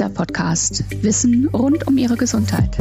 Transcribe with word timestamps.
Kieser 0.00 0.14
Podcast. 0.14 0.84
Wissen 1.02 1.46
rund 1.48 1.86
um 1.86 1.98
Ihre 1.98 2.16
Gesundheit. 2.16 2.78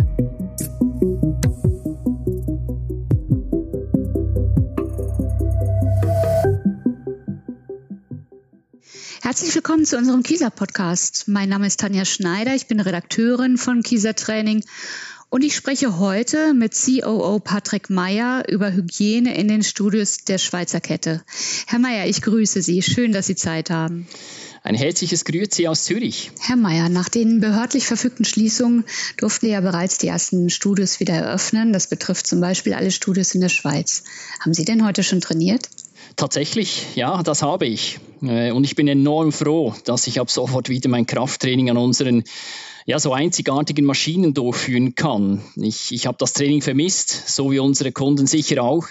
Herzlich 9.21 9.53
willkommen 9.53 9.83
zu 9.83 9.97
unserem 9.97 10.23
Kieser 10.23 10.49
Podcast. 10.49 11.27
Mein 11.27 11.49
Name 11.49 11.67
ist 11.67 11.81
Tanja 11.81 12.05
Schneider. 12.05 12.55
Ich 12.55 12.67
bin 12.67 12.79
Redakteurin 12.79 13.57
von 13.57 13.83
Kieser 13.83 14.15
Training 14.15 14.63
und 15.27 15.43
ich 15.43 15.57
spreche 15.57 15.99
heute 15.99 16.53
mit 16.53 16.73
COO 16.73 17.39
Patrick 17.39 17.89
Meyer 17.89 18.47
über 18.47 18.71
Hygiene 18.71 19.35
in 19.35 19.49
den 19.49 19.63
Studios 19.63 20.19
der 20.19 20.37
Schweizer 20.37 20.79
Kette. 20.79 21.21
Herr 21.67 21.79
Meyer, 21.79 22.07
ich 22.07 22.21
grüße 22.21 22.61
Sie. 22.61 22.81
Schön, 22.81 23.11
dass 23.11 23.27
Sie 23.27 23.35
Zeit 23.35 23.71
haben. 23.71 24.07
Ein 24.69 24.75
herzliches 24.75 25.25
Grüezi 25.25 25.65
aus 25.65 25.85
Zürich. 25.85 26.29
Herr 26.39 26.55
Meyer, 26.55 26.89
nach 26.89 27.09
den 27.09 27.39
behördlich 27.39 27.87
verfügten 27.87 28.23
Schließungen 28.23 28.83
durften 29.17 29.47
ja 29.47 29.61
bereits 29.61 29.97
die 29.97 30.05
ersten 30.05 30.51
Studios 30.51 30.99
wieder 30.99 31.15
eröffnen. 31.15 31.73
Das 31.73 31.87
betrifft 31.89 32.27
zum 32.27 32.39
Beispiel 32.39 32.75
alle 32.75 32.91
Studios 32.91 33.33
in 33.33 33.41
der 33.41 33.49
Schweiz. 33.49 34.03
Haben 34.39 34.53
Sie 34.53 34.65
denn 34.65 34.85
heute 34.85 35.01
schon 35.01 35.21
trainiert? 35.21 35.69
Tatsächlich, 36.17 36.85
ja, 36.93 37.23
das 37.23 37.41
habe 37.41 37.65
ich. 37.65 37.99
Äh, 38.21 38.51
und 38.51 38.63
ich 38.63 38.75
bin 38.75 38.87
enorm 38.87 39.31
froh, 39.31 39.73
dass 39.85 40.05
ich 40.05 40.19
ab 40.19 40.29
sofort 40.29 40.69
wieder 40.69 40.87
mein 40.87 41.07
Krafttraining 41.07 41.71
an 41.71 41.77
unseren 41.77 42.23
ja, 42.85 42.99
so 42.99 43.11
einzigartigen 43.11 43.85
Maschinen 43.85 44.35
durchführen 44.35 44.93
kann. 44.93 45.41
Ich, 45.55 45.91
ich 45.91 46.05
habe 46.05 46.17
das 46.19 46.33
Training 46.33 46.61
vermisst, 46.61 47.27
so 47.27 47.51
wie 47.51 47.57
unsere 47.57 47.91
Kunden 47.91 48.27
sicher 48.27 48.61
auch, 48.61 48.85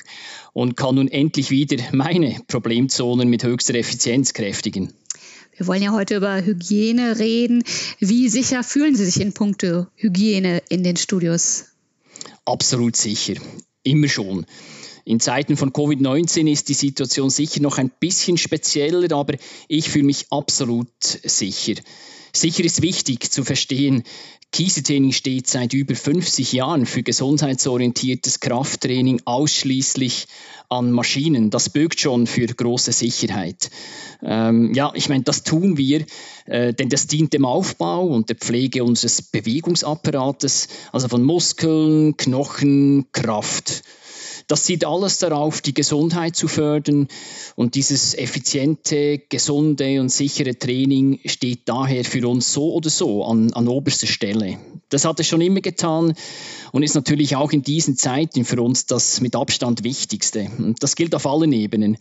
und 0.53 0.77
kann 0.77 0.97
nun 0.97 1.07
endlich 1.07 1.53
wieder 1.53 1.77
meine 1.93 2.35
Problemzonen 2.49 3.29
mit 3.29 3.45
höchster 3.45 3.77
Effizienz 3.77 4.33
kräftigen. 4.33 4.93
Wir 5.59 5.67
wollen 5.67 5.83
ja 5.83 5.91
heute 5.91 6.15
über 6.15 6.41
Hygiene 6.41 7.19
reden. 7.19 7.65
Wie 7.99 8.29
sicher 8.29 8.63
fühlen 8.63 8.95
Sie 8.95 9.05
sich 9.05 9.21
in 9.21 9.33
puncto 9.33 9.89
Hygiene 9.97 10.63
in 10.69 10.85
den 10.85 10.97
Studios? 10.97 11.65
Absolut 12.45 12.95
sicher, 12.95 13.35
immer 13.83 14.07
schon. 14.07 14.47
In 15.05 15.19
Zeiten 15.19 15.57
von 15.57 15.73
Covid-19 15.73 16.49
ist 16.49 16.69
die 16.69 16.75
Situation 16.75 17.29
sicher 17.29 17.61
noch 17.61 17.79
ein 17.79 17.91
bisschen 17.91 18.39
spezieller, 18.39 19.11
aber 19.17 19.35
ich 19.67 19.91
fühle 19.91 20.05
mich 20.05 20.27
absolut 20.31 20.93
sicher. 21.01 21.75
Sicher 22.33 22.63
ist 22.63 22.81
wichtig 22.81 23.29
zu 23.33 23.43
verstehen, 23.43 24.05
Kiesetraining 24.51 25.13
steht 25.13 25.47
seit 25.47 25.75
über 25.75 25.95
50 25.95 26.53
Jahren 26.53 26.87
für 26.87 27.03
gesundheitsorientiertes 27.03 28.41
Krafttraining 28.41 29.21
ausschließlich 29.27 30.27
an 30.71 30.91
Maschinen. 30.91 31.51
Das 31.51 31.69
birgt 31.71 32.01
schon 32.01 32.27
für 32.27 32.47
große 32.47 32.93
Sicherheit. 32.93 33.71
Ähm, 34.23 34.75
ja, 34.75 34.91
ich 34.95 35.09
meine, 35.09 35.23
das 35.23 35.43
tun 35.43 35.77
wir, 35.77 36.05
äh, 36.47 36.73
denn 36.73 36.89
das 36.89 37.07
dient 37.07 37.35
dem 37.35 37.45
Aufbau 37.45 38.07
und 38.07 38.31
der 38.31 38.37
Pflege 38.37 38.85
unseres 38.85 39.23
Bewegungsapparates, 39.23 40.69
also 40.93 41.09
von 41.09 41.25
Muskeln, 41.25 42.17
Knochen, 42.17 43.07
Kraft. 43.13 43.83
Das 44.49 44.65
sieht 44.65 44.87
alles 44.87 45.19
darauf, 45.19 45.61
die 45.61 45.75
Gesundheit 45.75 46.35
zu 46.35 46.49
fördern. 46.49 47.07
Und 47.55 47.75
dieses 47.75 48.15
effiziente, 48.17 49.19
gesunde 49.29 50.01
und 50.01 50.09
sichere 50.09 50.59
Training 50.59 51.21
steht 51.27 51.69
daher 51.69 52.03
für 52.03 52.27
uns 52.27 52.53
so 52.53 52.73
oder 52.73 52.89
so 52.89 53.25
an, 53.25 53.53
an 53.53 53.69
oberster 53.69 54.07
Stelle. 54.07 54.59
Das 54.89 55.05
hat 55.05 55.21
es 55.21 55.27
schon 55.27 55.43
immer 55.43 55.61
getan 55.61 56.15
und 56.73 56.83
ist 56.83 56.95
natürlich 56.95 57.37
auch 57.37 57.53
in 57.53 57.63
diesen 57.63 57.99
Zeiten 57.99 58.47
für 58.47 58.63
uns 58.63 58.87
das 58.87 59.21
mit 59.21 59.37
Abstand 59.37 59.85
Wichtigste. 59.85 60.51
Und 60.57 60.83
das 60.83 60.97
gilt 60.97 61.15
auf 61.15 61.27
allen 61.27 61.53
Ebenen 61.53 61.99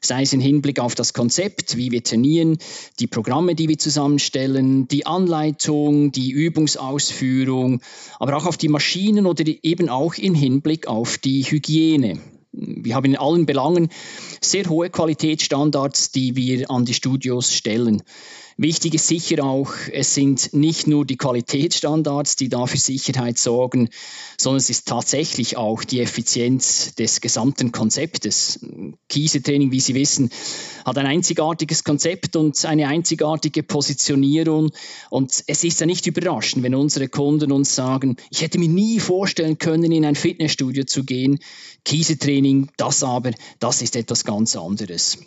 sei 0.00 0.22
es 0.22 0.32
im 0.32 0.40
Hinblick 0.40 0.80
auf 0.80 0.94
das 0.94 1.12
Konzept, 1.12 1.76
wie 1.76 1.90
wir 1.90 2.02
trainieren, 2.02 2.58
die 3.00 3.06
Programme, 3.06 3.54
die 3.54 3.68
wir 3.68 3.78
zusammenstellen, 3.78 4.88
die 4.88 5.06
Anleitung, 5.06 6.12
die 6.12 6.30
Übungsausführung, 6.30 7.80
aber 8.18 8.36
auch 8.36 8.46
auf 8.46 8.56
die 8.56 8.68
Maschinen 8.68 9.26
oder 9.26 9.44
eben 9.62 9.88
auch 9.88 10.14
im 10.14 10.34
Hinblick 10.34 10.86
auf 10.86 11.18
die 11.18 11.42
Hygiene. 11.42 12.18
Wir 12.52 12.94
haben 12.94 13.06
in 13.06 13.16
allen 13.16 13.46
Belangen 13.46 13.88
sehr 14.40 14.68
hohe 14.68 14.90
Qualitätsstandards, 14.90 16.10
die 16.12 16.34
wir 16.34 16.70
an 16.70 16.84
die 16.84 16.94
Studios 16.94 17.52
stellen. 17.52 18.02
Wichtig 18.60 18.94
ist 18.94 19.06
sicher 19.06 19.44
auch, 19.44 19.72
es 19.92 20.14
sind 20.14 20.52
nicht 20.52 20.88
nur 20.88 21.06
die 21.06 21.16
Qualitätsstandards, 21.16 22.34
die 22.34 22.48
da 22.48 22.66
für 22.66 22.76
Sicherheit 22.76 23.38
sorgen, 23.38 23.88
sondern 24.36 24.58
es 24.58 24.68
ist 24.68 24.88
tatsächlich 24.88 25.56
auch 25.56 25.84
die 25.84 26.00
Effizienz 26.00 26.92
des 26.96 27.20
gesamten 27.20 27.70
Konzeptes. 27.70 28.58
Kiesetraining, 29.08 29.70
wie 29.70 29.78
Sie 29.78 29.94
wissen, 29.94 30.30
hat 30.84 30.98
ein 30.98 31.06
einzigartiges 31.06 31.84
Konzept 31.84 32.34
und 32.34 32.64
eine 32.64 32.88
einzigartige 32.88 33.62
Positionierung. 33.62 34.72
Und 35.08 35.44
es 35.46 35.62
ist 35.62 35.78
ja 35.78 35.86
nicht 35.86 36.08
überraschend, 36.08 36.64
wenn 36.64 36.74
unsere 36.74 37.06
Kunden 37.06 37.52
uns 37.52 37.76
sagen, 37.76 38.16
ich 38.28 38.42
hätte 38.42 38.58
mir 38.58 38.68
nie 38.68 38.98
vorstellen 38.98 39.58
können, 39.58 39.92
in 39.92 40.04
ein 40.04 40.16
Fitnessstudio 40.16 40.82
zu 40.82 41.04
gehen. 41.04 41.38
Kiesetraining, 41.84 42.72
das 42.76 43.04
aber, 43.04 43.30
das 43.60 43.82
ist 43.82 43.94
etwas 43.94 44.24
ganz 44.24 44.56
anderes. 44.56 45.18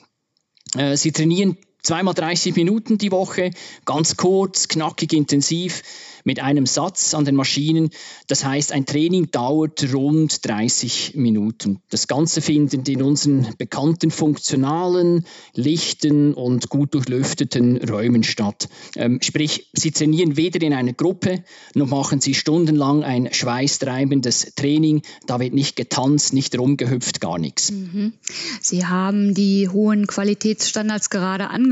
Äh, 0.76 0.98
Sie 0.98 1.14
trainieren 1.14 1.56
zweimal 1.84 2.14
30 2.14 2.56
Minuten 2.56 2.98
die 2.98 3.12
Woche, 3.12 3.52
ganz 3.86 4.18
kurz, 4.18 4.68
knackig, 4.68 5.14
intensiv 5.14 5.82
mit 6.24 6.42
einem 6.42 6.66
Satz 6.66 7.14
an 7.14 7.26
den 7.26 7.36
Maschinen. 7.36 7.90
Das 8.28 8.46
heißt, 8.46 8.72
ein 8.72 8.86
Training 8.86 9.32
dauert 9.32 9.94
rund 9.94 10.46
30 10.46 11.14
Minuten. 11.16 11.82
Das 11.90 12.08
Ganze 12.08 12.42
findet 12.42 12.88
in 12.90 13.02
unseren 13.02 13.48
bekannten 13.58 14.12
funktionalen, 14.12 15.26
lichten 15.56 16.34
und 16.34 16.70
gut 16.70 16.94
durchlüfteten 16.94 17.78
Räumen 17.78 18.24
statt. 18.24 18.70
Ähm, 18.96 19.20
sprich, 19.22 19.70
Sie 19.74 19.92
trainieren 19.92 20.38
weder 20.38 20.62
in 20.62 20.74
einer 20.74 20.94
Gruppe, 20.94 21.44
noch 21.74 21.88
machen 21.88 22.22
Sie 22.22 22.34
stundenlang 22.34 23.04
ein 23.04 23.32
schweißtreibendes 23.32 24.54
Training. 24.56 25.02
Da 25.28 25.40
wird 25.40 25.54
nicht 25.54 25.76
getanzt, 25.76 26.34
nicht 26.34 26.58
rumgehüpft, 26.58 27.22
gar 27.22 27.40
nichts. 27.40 27.72
Mhm. 27.72 28.14
Sie 28.62 28.86
haben 28.86 29.34
die 29.34 29.70
hohen 29.70 30.08
Qualitätsstandards 30.08 31.10
gerade 31.10 31.50
angesprochen. 31.50 31.71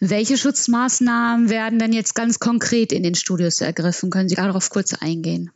Welche 0.00 0.36
Schutzmaßnahmen 0.36 1.50
werden 1.50 1.78
denn 1.78 1.92
jetzt 1.92 2.14
ganz 2.14 2.38
konkret 2.38 2.92
in 2.92 3.02
den 3.02 3.14
Studios 3.14 3.60
ergriffen? 3.60 4.10
Können 4.10 4.28
Sie 4.28 4.34
darauf 4.34 4.70
kurz 4.70 4.94
eingehen? 4.94 5.50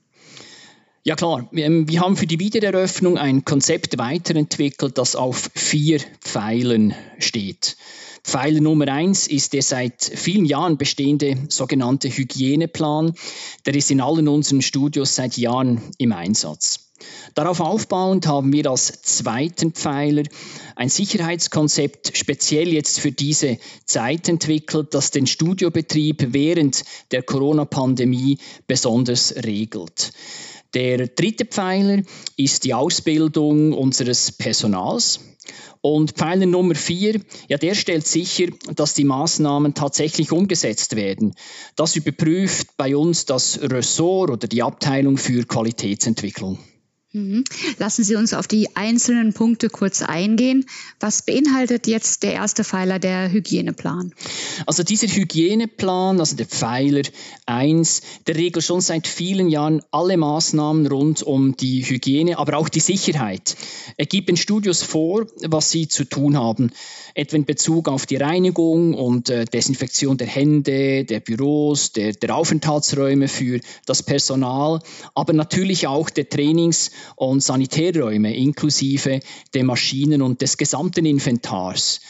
Ja 1.07 1.17
klar, 1.17 1.49
wir 1.53 2.01
haben 2.01 2.17
für 2.17 2.27
die 2.27 2.41
Wiedereröffnung 2.41 3.19
ein 3.19 3.45
Konzept 3.45 3.99
weiterentwickelt, 3.99 4.97
das 4.97 5.17
auf 5.17 5.51
vier 5.55 6.01
Pfeilen 6.23 6.95
steht. 7.19 7.77
Pfeiler 8.25 8.63
Nummer 8.63 8.89
eins 8.89 9.27
ist 9.27 9.53
der 9.53 9.63
seit 9.63 10.03
vielen 10.03 10.47
Jahren 10.47 10.79
bestehende 10.79 11.37
sogenannte 11.51 12.09
Hygieneplan. 12.09 13.13
Der 13.67 13.75
ist 13.75 13.91
in 13.91 14.01
allen 14.01 14.29
unseren 14.29 14.63
Studios 14.63 15.15
seit 15.15 15.37
Jahren 15.37 15.83
im 15.99 16.13
Einsatz. 16.13 16.91
Darauf 17.35 17.61
aufbauend 17.61 18.27
haben 18.27 18.53
wir 18.53 18.71
als 18.71 19.03
zweiten 19.03 19.73
Pfeiler 19.73 20.23
ein 20.75 20.89
Sicherheitskonzept 20.89 22.17
speziell 22.17 22.73
jetzt 22.73 22.99
für 22.99 23.13
diese 23.13 23.59
Zeit 23.85 24.29
entwickelt, 24.29 24.95
das 24.95 25.11
den 25.11 25.27
Studiobetrieb 25.27 26.33
während 26.33 26.85
der 27.11 27.23
Corona-Pandemie 27.23 28.39
besonders 28.67 29.35
regelt. 29.45 30.13
Der 30.75 31.07
dritte 31.07 31.45
Pfeiler 31.45 32.03
ist 32.37 32.65
die 32.65 32.75
Ausbildung 32.75 33.73
unseres 33.73 34.33
Personals. 34.33 35.21
Und 35.81 36.13
Pfeiler 36.13 36.47
Nummer 36.47 36.75
vier, 36.75 37.21
ja, 37.49 37.59
der 37.59 37.75
stellt 37.75 38.07
sicher, 38.07 38.47
dass 38.75 38.95
die 38.95 39.05
Maßnahmen 39.05 39.75
tatsächlich 39.75 40.33
umgesetzt 40.33 40.97
werden. 40.97 41.35
Das 41.77 41.95
überprüft 41.95 42.77
bei 42.77 42.97
uns 42.97 43.27
das 43.27 43.61
Ressort 43.61 44.31
oder 44.31 44.49
die 44.49 44.63
Abteilung 44.63 45.19
für 45.19 45.45
Qualitätsentwicklung. 45.45 46.59
Mhm. 47.15 47.45
Lassen 47.79 48.03
Sie 48.03 48.17
uns 48.17 48.35
auf 48.35 48.49
die 48.49 48.75
einzelnen 48.75 49.33
Punkte 49.35 49.69
kurz 49.69 50.03
eingehen. 50.03 50.67
Was 50.99 51.23
beinhaltet 51.23 51.87
jetzt 51.87 52.25
der 52.25 52.33
erste 52.33 52.65
Pfeiler, 52.65 52.99
der 52.99 53.31
Hygieneplan? 53.31 54.13
Also 54.67 54.83
dieser 54.83 55.07
Hygieneplan, 55.07 56.19
also 56.19 56.35
der 56.35 56.47
Pfeiler 56.47 57.03
1, 57.47 58.03
der 58.27 58.35
regelt 58.35 58.65
schon 58.65 58.81
seit 58.81 59.07
vielen 59.07 59.49
Jahren 59.49 59.81
alle 59.93 60.17
Maßnahmen 60.17 60.89
rund 60.89 61.23
um 61.23 61.57
die 61.57 61.83
Hygiene, 61.83 62.37
aber 62.37 62.57
auch 62.57 62.69
die 62.69 62.81
Sicherheit. 62.81 63.55
Er 63.97 64.07
gibt 64.07 64.29
den 64.29 64.37
Studios 64.37 64.83
vor, 64.83 65.27
was 65.47 65.71
sie 65.71 65.87
zu 65.87 66.03
tun 66.03 66.37
haben, 66.37 66.73
etwa 67.15 67.37
in 67.37 67.45
Bezug 67.45 67.89
auf 67.89 68.07
die 68.07 68.17
Reinigung 68.17 68.95
und 68.95 69.31
äh, 69.31 69.45
Desinfektion 69.45 70.17
der 70.17 70.27
Hände, 70.27 71.05
der 71.05 71.21
Büros, 71.21 71.93
der, 71.93 72.13
der 72.13 72.35
Aufenthaltsräume 72.35 73.29
für 73.29 73.61
das 73.87 74.03
Personal, 74.03 74.81
aber 75.15 75.33
natürlich 75.33 75.87
auch 75.87 76.11
der 76.11 76.29
Trainings- 76.29 76.91
und 77.17 77.43
Sanitärräume 77.43 78.35
inklusive 78.37 79.21
der 79.55 79.65
Maschinen 79.65 80.23
und 80.23 80.43
des 80.43 80.57
gesamten 80.57 81.07
Inventars. 81.07 82.01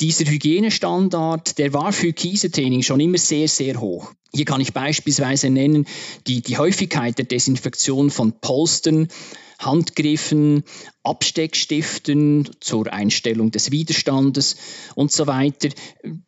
Dieser 0.00 0.24
Hygienestandard, 0.24 1.58
der 1.58 1.72
war 1.72 1.92
für 1.92 2.12
Kiesetraining 2.12 2.82
schon 2.82 3.00
immer 3.00 3.18
sehr, 3.18 3.48
sehr 3.48 3.80
hoch. 3.80 4.12
Hier 4.32 4.44
kann 4.44 4.60
ich 4.60 4.72
beispielsweise 4.72 5.50
nennen 5.50 5.86
die, 6.26 6.40
die 6.40 6.56
Häufigkeit 6.56 7.18
der 7.18 7.24
Desinfektion 7.26 8.10
von 8.10 8.40
Polstern, 8.40 9.08
Handgriffen, 9.60 10.64
Absteckstiften 11.02 12.48
zur 12.60 12.92
Einstellung 12.92 13.50
des 13.50 13.70
Widerstandes 13.70 14.56
und 14.94 15.12
so 15.12 15.26
weiter. 15.26 15.68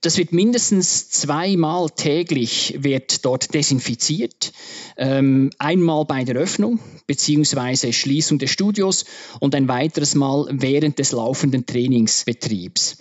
Das 0.01 0.19
wird 0.19 0.33
mindestens 0.33 1.11
zweimal 1.11 1.89
täglich 1.91 2.77
wird 2.79 3.25
dort 3.25 3.55
desinfiziert. 3.55 4.53
Ähm, 4.97 5.51
einmal 5.59 6.05
bei 6.05 6.25
der 6.25 6.37
Öffnung 6.37 6.79
bzw. 7.07 7.93
Schließung 7.93 8.39
des 8.39 8.51
Studios 8.51 9.05
und 9.41 9.55
ein 9.55 9.69
weiteres 9.69 10.15
Mal 10.15 10.47
während 10.51 10.99
des 10.99 11.13
laufenden 11.13 11.67
Trainingsbetriebs. 11.67 12.99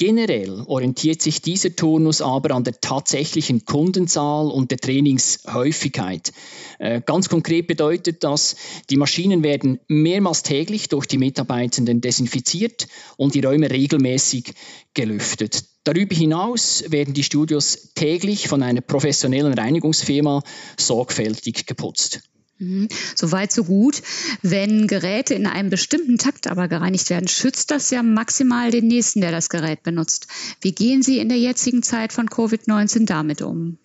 Generell 0.00 0.62
orientiert 0.66 1.20
sich 1.20 1.42
dieser 1.42 1.76
Turnus 1.76 2.22
aber 2.22 2.54
an 2.54 2.64
der 2.64 2.80
tatsächlichen 2.80 3.66
Kundenzahl 3.66 4.50
und 4.50 4.70
der 4.70 4.78
Trainingshäufigkeit. 4.78 6.32
Äh, 6.78 7.02
ganz 7.04 7.28
konkret 7.28 7.66
bedeutet 7.66 8.24
das, 8.24 8.56
die 8.88 8.96
Maschinen 8.96 9.42
werden 9.42 9.78
mehrmals 9.88 10.42
täglich 10.42 10.88
durch 10.88 11.04
die 11.04 11.18
Mitarbeitenden 11.18 12.00
desinfiziert 12.00 12.88
und 13.18 13.34
die 13.34 13.42
Räume 13.42 13.70
regelmäßig 13.70 14.54
gelüftet. 14.94 15.64
Darüber 15.84 16.14
hinaus 16.14 16.82
werden 16.88 17.12
die 17.12 17.22
Studios 17.22 17.92
täglich 17.94 18.48
von 18.48 18.62
einer 18.62 18.80
professionellen 18.80 19.52
Reinigungsfirma 19.52 20.42
sorgfältig 20.78 21.66
geputzt. 21.66 22.22
Mhm. 22.60 22.88
So 23.16 23.32
weit, 23.32 23.52
so 23.52 23.64
gut. 23.64 24.02
Wenn 24.42 24.86
Geräte 24.86 25.32
in 25.32 25.46
einem 25.46 25.70
bestimmten 25.70 26.18
Takt 26.18 26.46
aber 26.46 26.68
gereinigt 26.68 27.08
werden, 27.08 27.26
schützt 27.26 27.70
das 27.70 27.90
ja 27.90 28.02
maximal 28.02 28.70
den 28.70 28.86
Nächsten, 28.86 29.22
der 29.22 29.32
das 29.32 29.48
Gerät 29.48 29.82
benutzt. 29.82 30.28
Wie 30.60 30.72
gehen 30.72 31.02
Sie 31.02 31.18
in 31.18 31.30
der 31.30 31.38
jetzigen 31.38 31.82
Zeit 31.82 32.12
von 32.12 32.28
Covid-19 32.28 33.06
damit 33.06 33.40
um? 33.40 33.78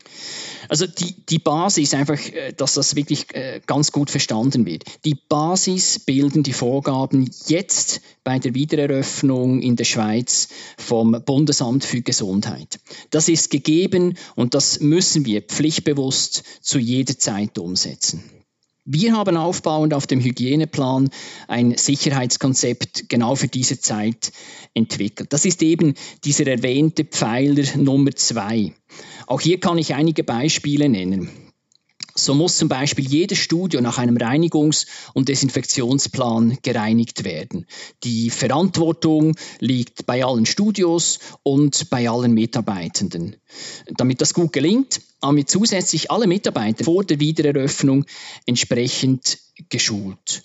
Also 0.68 0.88
die, 0.88 1.16
die 1.30 1.39
Basis 1.39 1.94
einfach, 1.94 2.19
äh, 2.33 2.51
dass 2.51 2.74
das 2.74 2.98
wirklich 2.98 3.33
äh, 3.33 3.62
ganz 3.66 3.94
gut 3.94 4.10
verstanden 4.10 4.66
wird. 4.66 4.83
Die 5.06 5.16
Basis 5.16 6.00
bilden 6.00 6.44
die 6.44 6.54
Vorgaben 6.54 7.31
jetzt 7.48 8.01
bei 8.25 8.39
der 8.39 8.56
Wiedereröffnung 8.56 9.62
in 9.62 9.78
der 9.78 9.86
Schweiz 9.86 10.50
vom 10.78 11.21
Bundesamt 11.25 11.86
für 11.86 12.01
Gesundheit. 12.01 12.80
Das 13.10 13.30
ist 13.30 13.51
gegeben 13.51 14.18
und 14.36 14.54
das 14.54 14.81
müssen 14.81 15.25
wir 15.25 15.42
pflichtbewusst 15.44 16.44
zu 16.62 16.78
jeder 16.78 17.18
Zeit 17.18 17.57
umsetzen. 17.57 18.24
Wir 18.87 19.13
haben 19.13 19.35
aufbauend 19.35 19.95
auf 19.95 20.05
dem 20.05 20.21
Hygieneplan 20.21 21.09
ein 21.47 21.75
Sicherheitskonzept 21.75 23.09
genau 23.09 23.33
für 23.33 23.47
diese 23.47 23.79
Zeit 23.79 24.31
entwickelt. 24.75 25.33
Das 25.33 25.43
ist 25.43 25.63
eben 25.63 25.95
dieser 26.23 26.45
erwähnte 26.45 27.03
Pfeiler 27.03 27.65
Nummer 27.77 28.11
zwei. 28.11 28.73
Auch 29.25 29.41
hier 29.41 29.59
kann 29.59 29.79
ich 29.79 29.95
einige 29.95 30.23
Beispiele 30.23 30.87
nennen. 30.87 31.44
So 32.18 32.33
muss 32.33 32.56
zum 32.56 32.69
Beispiel 32.69 33.06
jedes 33.06 33.39
Studio 33.39 33.81
nach 33.81 33.97
einem 33.97 34.15
Reinigungs- 34.15 34.88
und 35.13 35.27
Desinfektionsplan 35.27 36.59
gereinigt 36.62 37.25
werden. 37.25 37.65
Die 38.06 38.30
Verantwortung 38.30 39.36
liegt 39.59 40.06
bei 40.06 40.24
allen 40.24 40.45
Studios 40.45 41.19
und 41.44 41.89
bei 41.89 42.09
allen 42.09 42.33
Mitarbeitenden. 42.33 43.36
Damit 43.97 44.21
das 44.21 44.33
gut 44.33 44.53
gelingt, 44.53 45.01
haben 45.21 45.36
wir 45.36 45.45
zusätzlich 45.45 46.09
alle 46.09 46.27
Mitarbeiter 46.27 46.86
vor 46.86 47.03
der 47.03 47.19
Wiedereröffnung 47.19 48.06
entsprechend 48.45 49.39
geschult. 49.69 50.44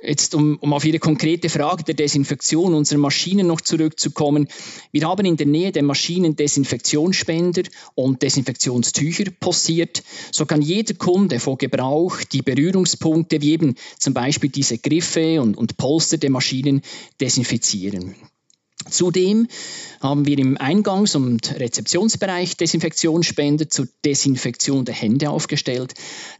Jetzt, 0.00 0.36
um, 0.36 0.58
um 0.60 0.72
auf 0.72 0.84
Ihre 0.84 1.00
konkrete 1.00 1.48
Frage 1.48 1.82
der 1.82 1.94
Desinfektion 1.94 2.74
unserer 2.74 3.00
Maschinen 3.00 3.48
noch 3.48 3.60
zurückzukommen. 3.60 4.46
Wir 4.92 5.08
haben 5.08 5.26
in 5.26 5.36
der 5.36 5.46
Nähe 5.46 5.72
der 5.72 5.82
Maschinen 5.82 6.36
Desinfektionsspender 6.36 7.62
und 7.96 8.22
Desinfektionstücher 8.22 9.32
postiert. 9.40 10.04
So 10.30 10.46
kann 10.46 10.62
jeder 10.62 10.94
Kunde 10.94 11.40
vor 11.40 11.58
Gebrauch 11.58 12.22
die 12.32 12.42
Berührungspunkte, 12.42 13.42
wie 13.42 13.52
eben 13.52 13.74
zum 13.98 14.14
Beispiel 14.14 14.50
diese 14.50 14.78
Griffe 14.78 15.42
und, 15.42 15.56
und 15.56 15.76
Polster 15.76 16.16
der 16.16 16.30
Maschinen, 16.30 16.82
desinfizieren. 17.20 18.14
Zudem 18.90 19.48
haben 20.00 20.26
wir 20.26 20.38
im 20.38 20.56
Eingangs- 20.56 21.16
und 21.16 21.58
Rezeptionsbereich 21.58 22.56
Desinfektionsspender 22.56 23.68
zur 23.68 23.88
Desinfektion 24.04 24.84
der 24.84 24.94
Hände 24.94 25.30
aufgestellt, 25.30 25.94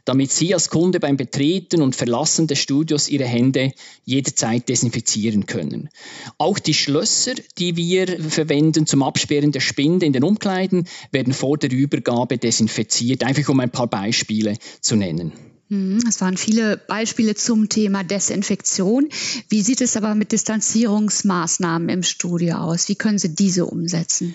damit 0.05 0.31
Sie 0.31 0.53
als 0.53 0.69
Kunde 0.69 0.99
beim 0.99 1.17
Betreten 1.17 1.81
und 1.81 1.95
Verlassen 1.95 2.47
des 2.47 2.59
Studios 2.59 3.09
Ihre 3.09 3.25
Hände 3.25 3.73
jederzeit 4.05 4.69
desinfizieren 4.69 5.45
können. 5.45 5.89
Auch 6.37 6.59
die 6.59 6.73
Schlösser, 6.73 7.33
die 7.57 7.75
wir 7.75 8.07
verwenden 8.29 8.85
zum 8.85 9.03
Absperren 9.03 9.51
der 9.51 9.59
Spinde 9.59 10.05
in 10.05 10.13
den 10.13 10.23
Umkleiden, 10.23 10.87
werden 11.11 11.33
vor 11.33 11.57
der 11.57 11.71
Übergabe 11.71 12.37
desinfiziert, 12.37 13.23
einfach 13.23 13.49
um 13.49 13.59
ein 13.59 13.71
paar 13.71 13.87
Beispiele 13.87 14.57
zu 14.81 14.95
nennen. 14.95 15.33
Hm, 15.69 15.99
es 16.07 16.19
waren 16.19 16.35
viele 16.35 16.77
Beispiele 16.77 17.35
zum 17.35 17.69
Thema 17.69 18.03
Desinfektion. 18.03 19.07
Wie 19.49 19.61
sieht 19.61 19.81
es 19.81 19.95
aber 19.95 20.15
mit 20.15 20.31
Distanzierungsmaßnahmen 20.31 21.89
im 21.89 22.01
Studio 22.01 22.57
aus? 22.57 22.89
Wie 22.89 22.95
können 22.95 23.19
Sie 23.19 23.35
diese 23.35 23.67
umsetzen? 23.67 24.33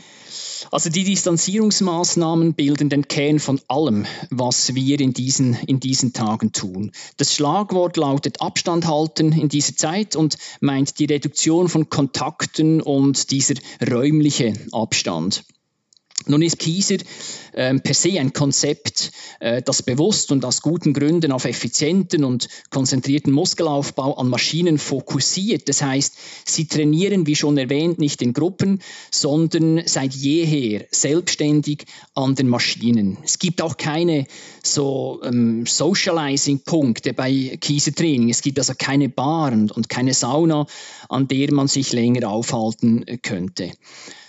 Also 0.71 0.91
die 0.91 1.03
Distanzierungsmaßnahmen 1.05 2.55
bilden 2.55 2.89
den 2.89 3.09
Kern 3.09 3.41
von 3.41 3.61
allem, 3.67 4.07
was 4.31 4.75
wir 4.77 5.01
in 5.01 5.13
diesen, 5.13 5.55
in 5.55 5.81
diesen 5.81 6.13
Tagen 6.13 6.53
tun. 6.53 6.93
Das 7.17 7.35
Schlagwort 7.35 7.97
lautet 7.97 8.41
Abstand 8.41 8.87
halten 8.87 9.33
in 9.33 9.49
dieser 9.49 9.77
Zeit 9.77 10.15
und 10.17 10.39
meint 10.61 10.99
die 11.01 11.07
Reduktion 11.07 11.69
von 11.69 11.91
Kontakten 11.91 12.81
und 12.81 13.31
dieser 13.33 13.55
räumliche 13.91 14.55
Abstand. 14.73 15.45
Nun 16.27 16.43
ist 16.43 16.59
Kieser 16.59 16.97
äh, 17.53 17.75
per 17.75 17.95
se 17.95 18.19
ein 18.19 18.33
Konzept, 18.33 19.13
äh, 19.41 19.63
das 19.63 19.83
bewusst 19.83 20.33
und 20.33 20.45
aus 20.45 20.63
guten 20.63 20.95
Gründen 20.95 21.33
auf 21.33 21.45
effizienten 21.45 22.25
und 22.25 22.49
konzentrierten 22.71 23.33
Muskelaufbau 23.33 24.15
an 24.15 24.29
Maschinen 24.29 24.79
fokussiert. 24.79 25.69
Das 25.69 25.83
heißt, 25.83 26.17
sie 26.47 26.67
trainieren, 26.67 27.27
wie 27.27 27.37
schon 27.37 27.59
erwähnt, 27.59 27.99
nicht 27.99 28.23
in 28.23 28.33
Gruppen, 28.33 28.81
sondern 29.11 29.83
seit 29.87 30.15
jeher 30.15 30.87
selbstständig 30.91 31.85
an 32.15 32.35
den 32.35 32.49
Maschinen. 32.49 33.19
Es 33.23 33.39
gibt 33.39 33.61
auch 33.61 33.77
keine 33.77 34.27
so 34.63 35.21
ähm, 35.25 35.67
Socializing-Punkte 35.67 37.13
bei 37.13 37.59
Kieser-Training. 37.61 38.31
Es 38.31 38.43
gibt 38.43 38.59
also 38.59 38.73
keine 38.77 39.09
Bar 39.09 39.53
und, 39.53 39.89
keine 39.89 40.15
Sauna, 40.15 40.67
an 41.09 41.29
der 41.29 41.53
man 41.53 41.69
sich 41.69 41.93
länger 41.93 42.29
aufhalten 42.29 43.05
könnte. 43.23 43.73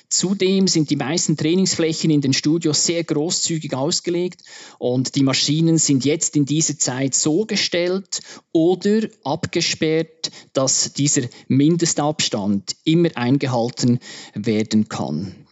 Zudem 0.10 0.68
sind 0.68 0.90
die 0.90 0.96
meisten 0.96 1.38
Trainingsflächen 1.38 2.10
in 2.12 2.22
den 2.22 2.34
Studios 2.34 2.86
sehr 2.86 3.04
großzügig 3.04 3.74
ausgelegt 3.74 4.42
und 4.78 5.16
die 5.16 5.24
Maschinen 5.24 5.78
sind 5.78 6.06
jetzt 6.06 6.36
in 6.36 6.46
dieser 6.46 6.78
Zeit 6.78 7.16
so 7.16 7.46
gestellt 7.46 8.22
oder 8.52 9.08
abgesperrt, 9.24 10.32
dass 10.54 10.94
dieser 10.94 11.24
Mindestabstand 11.48 12.76
immer 12.84 13.10
eingehalten 13.16 14.00
werden 14.34 14.90
kann. 14.90 15.45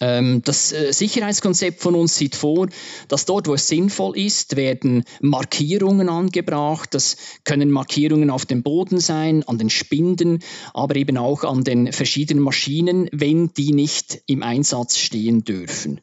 Ähm, 0.00 0.42
das 0.44 0.72
äh, 0.72 0.92
Sicherheitskonzept 0.92 1.80
von 1.80 1.94
uns 1.94 2.16
sieht 2.16 2.34
vor, 2.34 2.68
dass 3.08 3.24
dort, 3.24 3.46
wo 3.46 3.54
es 3.54 3.68
sinnvoll 3.68 4.16
ist, 4.18 4.56
werden 4.56 5.04
Markierungen 5.20 6.08
angebracht. 6.08 6.94
Das 6.94 7.16
können 7.44 7.70
Markierungen 7.70 8.30
auf 8.30 8.46
dem 8.46 8.62
Boden 8.62 8.98
sein, 9.00 9.42
an 9.44 9.58
den 9.58 9.70
Spinden, 9.70 10.40
aber 10.72 10.96
eben 10.96 11.16
auch 11.16 11.44
an 11.44 11.64
den 11.64 11.92
verschiedenen 11.92 12.42
Maschinen, 12.42 13.08
wenn 13.12 13.52
die 13.54 13.72
nicht 13.72 14.22
im 14.26 14.42
Einsatz 14.42 14.98
stehen 14.98 15.44
dürfen. 15.44 16.00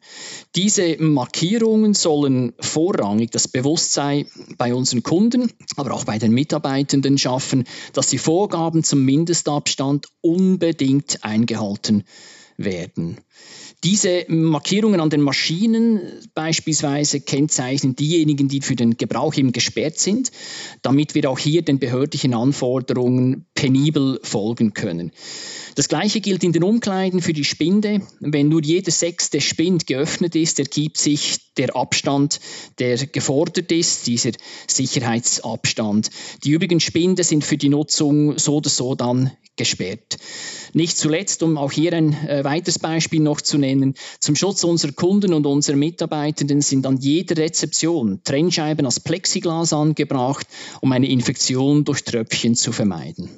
Diese 0.56 0.96
Markierungen 0.98 1.94
sollen 1.94 2.52
vorrangig 2.60 3.30
das 3.30 3.48
Bewusstsein 3.48 4.26
bei 4.56 4.74
unseren 4.74 5.02
Kunden, 5.02 5.52
aber 5.76 5.92
auch 5.92 6.04
bei 6.04 6.18
den 6.18 6.32
Mitarbeitenden 6.32 7.18
schaffen, 7.18 7.64
dass 7.92 8.08
die 8.08 8.18
Vorgaben 8.18 8.84
zum 8.84 9.04
Mindestabstand 9.04 10.06
unbedingt 10.20 11.24
eingehalten 11.24 12.04
werden. 12.56 13.18
Diese 13.84 14.24
Markierungen 14.28 15.00
an 15.00 15.10
den 15.10 15.22
Maschinen 15.22 16.00
beispielsweise 16.34 17.20
kennzeichnen 17.20 17.96
diejenigen, 17.96 18.46
die 18.46 18.60
für 18.60 18.76
den 18.76 18.96
Gebrauch 18.96 19.34
eben 19.34 19.50
gesperrt 19.50 19.98
sind, 19.98 20.30
damit 20.82 21.16
wir 21.16 21.28
auch 21.28 21.38
hier 21.38 21.62
den 21.62 21.80
behördlichen 21.80 22.32
Anforderungen 22.32 23.46
penibel 23.54 24.20
folgen 24.22 24.72
können. 24.72 25.10
Das 25.74 25.88
gleiche 25.88 26.20
gilt 26.20 26.44
in 26.44 26.52
den 26.52 26.62
Umkleiden 26.62 27.20
für 27.20 27.32
die 27.32 27.44
Spinde. 27.44 28.02
Wenn 28.20 28.48
nur 28.48 28.62
jeder 28.62 28.92
sechste 28.92 29.40
Spind 29.40 29.86
geöffnet 29.86 30.36
ist, 30.36 30.60
ergibt 30.60 30.98
sich 30.98 31.52
der 31.56 31.74
Abstand, 31.74 32.40
der 32.78 32.96
gefordert 33.06 33.72
ist, 33.72 34.06
dieser 34.06 34.32
Sicherheitsabstand. 34.66 36.10
Die 36.44 36.50
übrigen 36.50 36.78
Spinde 36.78 37.24
sind 37.24 37.44
für 37.44 37.56
die 37.56 37.68
Nutzung 37.68 38.38
so 38.38 38.56
oder 38.56 38.70
so 38.70 38.94
dann 38.94 39.32
gesperrt. 39.56 40.16
Nicht 40.72 40.96
zuletzt, 40.96 41.42
um 41.42 41.58
auch 41.58 41.72
hier 41.72 41.92
ein 41.92 42.14
äh, 42.26 42.42
weiteres 42.42 42.78
Beispiel 42.78 43.20
noch 43.20 43.40
zu 43.42 43.58
nennen, 43.74 43.94
zum 44.20 44.36
Schutz 44.36 44.64
unserer 44.64 44.92
Kunden 44.92 45.32
und 45.32 45.46
unserer 45.46 45.76
Mitarbeitenden 45.76 46.60
sind 46.60 46.86
an 46.86 46.98
jeder 46.98 47.36
Rezeption 47.36 48.20
Trennscheiben 48.24 48.86
aus 48.86 49.00
Plexiglas 49.00 49.72
angebracht, 49.72 50.46
um 50.80 50.92
eine 50.92 51.08
Infektion 51.08 51.84
durch 51.84 52.04
Tröpfchen 52.04 52.54
zu 52.54 52.72
vermeiden. 52.72 53.28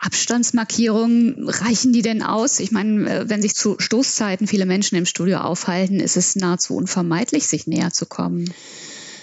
Abstandsmarkierungen, 0.00 1.48
reichen 1.48 1.92
die 1.92 2.02
denn 2.02 2.22
aus? 2.22 2.60
Ich 2.60 2.70
meine, 2.70 3.10
äh, 3.10 3.28
wenn 3.28 3.42
sich 3.42 3.54
zu 3.54 3.76
Stoßzeiten 3.78 4.46
viele 4.46 4.64
Menschen 4.64 4.96
im 4.96 5.06
Studio 5.06 5.38
aufhalten, 5.38 5.98
ist 5.98 6.16
es 6.16 6.36
nahezu 6.36 6.76
unvermeidlich, 6.76 7.48
sich 7.48 7.66
näher 7.66 7.92
zu 7.92 8.06
kommen. 8.06 8.52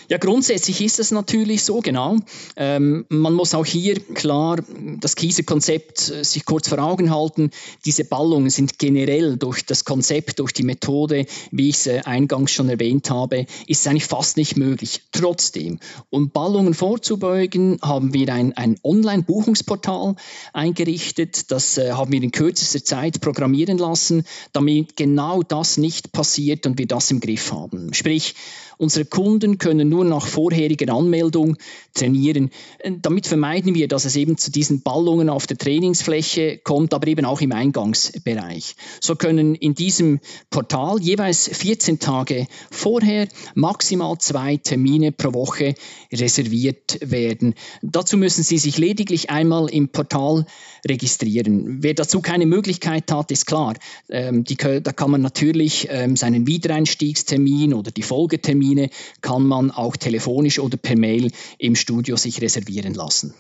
Ja, 0.08 0.18
grundsätzlich 0.18 0.82
ist 0.82 1.00
es 1.00 1.12
natürlich 1.12 1.64
so, 1.64 1.80
genau. 1.82 2.18
Ähm, 2.56 3.06
man 3.10 3.34
muss 3.34 3.56
auch 3.56 3.66
hier 3.66 4.00
klar 4.00 4.60
das 5.00 5.16
Kieser-Konzept 5.16 6.10
äh, 6.10 6.24
sich 6.24 6.46
kurz 6.46 6.68
vor 6.68 6.80
Augen 6.80 7.10
halten. 7.12 7.50
Diese 7.86 8.06
Ballungen 8.06 8.50
sind 8.50 8.78
generell 8.78 9.38
durch 9.38 9.66
das 9.66 9.84
Konzept, 9.84 10.40
durch 10.40 10.54
die 10.54 10.64
Methode, 10.64 11.26
wie 11.52 11.70
ich 11.70 11.88
es 11.88 12.06
eingangs 12.06 12.52
schon 12.52 12.70
erwähnt 12.70 13.10
habe, 13.10 13.48
ist 13.68 13.88
eigentlich 13.88 14.06
fast 14.06 14.38
nicht 14.38 14.58
möglich. 14.58 15.02
Trotzdem, 15.12 15.80
um 16.12 16.30
Ballungen 16.30 16.76
vorzubeugen, 16.76 17.80
haben 17.82 18.14
wir 18.14 18.32
ein, 18.32 18.54
ein 18.54 18.78
Online-Buchungsportal 18.84 20.16
eingerichtet. 20.54 21.52
Das 21.52 21.78
äh, 21.80 21.94
haben 21.94 22.12
wir 22.12 22.22
in 22.22 22.32
kürzester 22.32 22.84
Zeit 22.84 23.22
programmieren 23.22 23.80
lassen, 23.80 24.24
damit 24.54 24.96
genau 24.98 25.42
das 25.42 25.78
nicht 25.78 26.12
passiert 26.12 26.68
und 26.68 26.78
wir 26.78 26.88
das 26.88 27.10
im 27.10 27.20
Griff 27.20 27.52
haben. 27.52 27.94
Sprich, 27.94 28.36
Unsere 28.78 29.06
Kunden 29.06 29.58
können 29.58 29.90
nur 29.90 30.06
nach 30.06 30.28
vorheriger 30.28 30.94
Anmeldung 30.94 31.58
trainieren. 31.94 32.52
Äh, 32.80 32.92
damit 33.02 33.28
vermeiden 33.28 33.74
wir, 33.74 33.88
dass 33.88 34.06
es 34.06 34.16
eben 34.16 34.38
zu 34.38 34.52
diesen 34.52 34.82
Ballungen 34.82 35.30
auf 35.30 35.48
der 35.48 35.58
Trainingsfläche 35.58 36.60
kommt, 36.64 36.94
aber 36.94 37.08
eben 37.08 37.26
auch 37.26 37.42
im 37.42 37.52
Eingangsbereich. 37.52 38.76
So 39.00 39.16
können 39.16 39.56
in 39.56 39.76
diesem 39.76 40.20
Portal 40.50 41.00
jeweils 41.02 41.48
14 41.48 42.00
Tage 42.00 42.48
vorher 42.70 43.28
maximal 43.54 44.18
zwei 44.20 44.58
Termine 44.58 45.12
pro 45.12 45.34
Woche 45.34 45.76
reserviert 46.12 47.00
werden. 47.02 47.56
Dazu 47.82 48.18
müssen 48.18 48.44
Sie 48.44 48.58
sich 48.58 48.78
lediglich 48.78 49.30
einmal 49.30 49.70
im 49.70 49.90
Portal 49.90 50.46
registrieren. 50.88 51.82
Wer 51.82 51.94
dazu 51.94 52.22
keine 52.22 52.46
Möglichkeit 52.46 53.12
hat, 53.12 53.32
ist 53.32 53.48
klar. 53.48 53.76
Ähm, 54.10 54.44
die, 54.44 54.56
da 54.56 54.92
kann 54.92 55.12
man 55.12 55.22
natürlich 55.22 55.88
ähm, 55.90 56.16
seinen 56.16 56.48
Wiedereinstiegstermin 56.48 57.74
oder 57.74 57.92
die 57.92 58.04
Folgetermine 58.04 58.65
Termine 58.66 58.90
kann 59.22 59.46
man 59.46 59.72
auch 59.72 59.96
telefonisch 59.96 60.60
oder 60.60 60.78
per 60.78 60.98
Mail 60.98 61.32
im 61.58 61.76
Studio 61.76 62.16
sich 62.16 62.42
reservieren 62.42 62.94
lassen. 62.94 63.34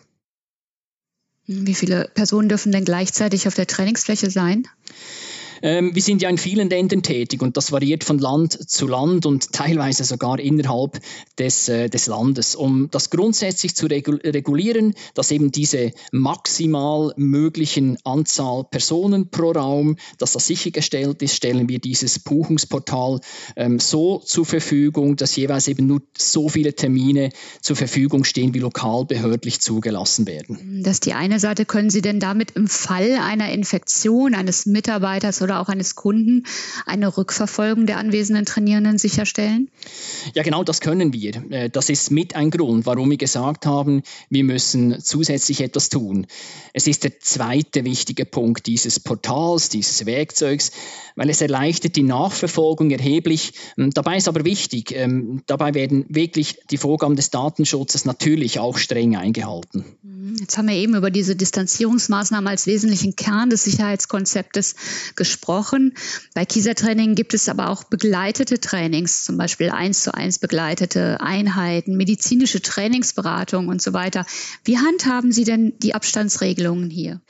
Wie 1.48 1.76
viele 1.76 2.10
Personen 2.14 2.50
dürfen 2.50 2.72
denn 2.72 2.86
gleichzeitig 2.86 3.48
auf 3.48 3.56
der 3.56 3.68
Trainingsfläche 3.68 4.30
sein? 4.30 4.68
Ähm, 5.62 5.94
wir 5.94 6.02
sind 6.02 6.22
ja 6.22 6.30
in 6.30 6.38
vielen 6.38 6.70
Ländern 6.70 7.04
tätig 7.04 7.42
und 7.42 7.58
das 7.58 7.72
variiert 7.72 8.04
von 8.04 8.20
Land 8.20 8.70
zu 8.70 8.88
Land 8.88 9.26
und 9.26 9.52
teilweise 9.52 10.04
sogar 10.04 10.40
innerhalb 10.40 11.00
des, 11.40 11.70
äh, 11.70 11.90
des 11.90 12.08
Landes. 12.08 12.56
Um 12.56 12.90
das 12.92 13.10
grundsätzlich 13.10 13.76
zu 13.76 13.88
regulieren, 13.88 14.94
dass 15.14 15.32
eben 15.32 15.52
diese 15.52 15.92
maximal 16.12 17.14
möglichen 17.18 17.98
Anzahl 18.04 18.64
Personen 18.70 19.30
pro 19.30 19.52
Raum, 19.52 19.98
dass 20.18 20.34
das 20.34 20.48
sichergestellt 20.48 21.22
ist, 21.22 21.36
stellen 21.36 21.70
wir 21.70 21.80
dieses 21.80 22.20
Buchungsportal 22.20 23.20
ähm, 23.56 23.80
so 23.80 24.20
zur 24.20 24.46
Verfügung, 24.46 25.16
dass 25.16 25.36
jeweils 25.36 25.68
eben 25.68 25.88
nur 25.88 26.02
so 26.18 26.50
viele 26.50 26.74
Termine 26.74 27.30
zur 27.62 27.76
Verfügung 27.76 28.24
stehen, 28.24 28.54
wie 28.54 28.60
lokal 28.60 29.06
behördlich 29.06 29.62
zugelassen 29.62 30.28
werden. 30.28 30.84
Das 30.84 30.96
ist 30.96 31.06
die 31.06 31.14
eine 31.14 31.40
Seite. 31.40 31.66
Können 31.66 31.90
Sie 31.90 32.02
denn 32.02 32.20
damit 32.20 32.52
im 32.52 32.68
Fall 32.68 33.18
einer 33.22 33.52
Infektion 33.52 34.36
eines 34.36 34.66
Mitarbeiters 34.66 35.42
oder 35.46 35.62
auch 35.62 35.70
eines 35.70 35.96
Kunden 35.96 36.44
eine 36.86 37.16
Rückverfolgung 37.16 37.86
der 37.86 37.98
anwesenden 37.98 38.46
Trainierenden 38.46 38.98
sicherstellen? 38.98 39.70
Ja, 40.34 40.44
genau 40.44 40.64
das 40.64 40.82
können 40.82 41.14
wir. 41.14 41.36
Äh, 41.52 41.70
das 41.70 41.90
ist 41.90 42.12
mit 42.12 42.36
ein 42.36 42.50
Grund, 42.50 42.86
warum 42.86 43.10
wir 43.10 43.18
gesagt 43.18 43.66
haben, 43.66 44.02
wir 44.30 44.44
müssen 44.44 45.00
zusätzlich 45.02 45.62
etwas 45.62 45.90
tun. 45.90 46.28
Es 46.74 46.88
ist 46.88 47.04
der 47.04 47.20
zweite 47.20 47.86
wichtige 47.86 48.26
Punkt 48.26 48.66
dieses 48.66 49.00
Portals, 49.00 49.70
dieses 49.70 50.06
Werkzeugs, 50.06 50.72
weil 51.16 51.30
es 51.30 51.42
erleichtert 51.42 51.96
die 51.96 52.04
Nachverfolgung 52.04 52.92
erheblich. 52.92 53.54
Ähm, 53.78 53.92
dabei 53.92 54.18
ist 54.18 54.28
aber 54.28 54.44
wichtig, 54.44 54.92
ähm, 54.94 55.44
dabei 55.46 55.74
werden 55.74 56.06
wirklich 56.10 56.58
die 56.70 56.78
Vorgaben 56.78 57.16
des 57.16 57.30
Datenschutzes 57.30 58.06
natürlich 58.06 58.60
auch 58.60 58.78
streng 58.78 59.16
eingehalten. 59.16 59.86
Mhm. 60.02 60.36
Jetzt 60.40 60.58
haben 60.58 60.68
wir 60.68 60.76
eben 60.76 60.96
über 60.96 61.12
diese 61.12 61.36
Distanzierungsmaßnahmen 61.36 62.48
als 62.48 62.68
wesentlichen 62.68 63.16
Kern 63.16 63.50
des 63.50 63.64
Sicherheitskonzeptes 63.64 64.76
gesprochen. 65.16 65.35
Bei 66.34 66.46
Kieser-Training 66.46 67.16
gibt 67.16 67.34
es 67.34 67.50
aber 67.50 67.70
auch 67.70 67.84
begleitete 67.84 68.60
Trainings, 68.60 69.24
zum 69.24 69.38
Beispiel 69.38 69.70
eins 69.70 70.04
zu 70.04 70.14
eins 70.14 70.40
begleitete 70.40 71.22
Einheiten, 71.22 71.98
medizinische 71.98 72.62
Trainingsberatung 72.62 73.68
und 73.68 73.82
so 73.82 73.94
weiter. 73.94 74.26
Wie 74.64 74.78
handhaben 74.78 75.32
Sie 75.32 75.44
denn 75.44 75.74
die 75.80 75.94
Abstandsregelungen 75.94 76.90
hier? 76.90 77.22